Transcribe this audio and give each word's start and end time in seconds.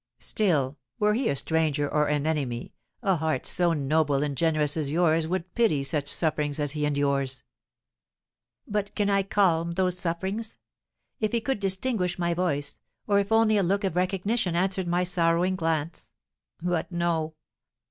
"Still, 0.17 0.79
were 0.97 1.13
he 1.13 1.29
a 1.29 1.35
stranger 1.35 1.87
or 1.87 2.07
an 2.07 2.25
enemy, 2.25 2.73
a 3.03 3.17
heart 3.17 3.45
so 3.45 3.73
noble 3.73 4.23
and 4.23 4.35
generous 4.35 4.75
as 4.75 4.89
yours 4.89 5.27
would 5.27 5.53
pity 5.53 5.83
such 5.83 6.07
sufferings 6.07 6.59
as 6.59 6.71
he 6.71 6.87
endures?" 6.87 7.43
"But 8.67 8.95
can 8.95 9.11
I 9.11 9.21
calm 9.21 9.73
those 9.73 9.99
sufferings? 9.99 10.57
If 11.19 11.33
he 11.33 11.39
could 11.39 11.59
distinguish 11.59 12.17
my 12.17 12.33
voice, 12.33 12.79
or 13.05 13.19
if 13.19 13.31
only 13.31 13.57
a 13.57 13.61
look 13.61 13.83
of 13.83 13.95
recognition 13.95 14.55
answered 14.55 14.87
my 14.87 15.03
sorrowing 15.03 15.55
glance! 15.55 16.09
But 16.59 16.91
no. 16.91 17.35